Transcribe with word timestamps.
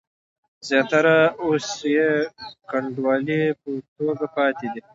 زیاتره 0.67 1.15
اوس 1.43 1.67
یې 1.95 2.09
کنډوالې 2.69 3.41
په 3.61 3.69
توګه 3.95 4.25
پاتې 4.35 4.67
دي. 4.73 4.81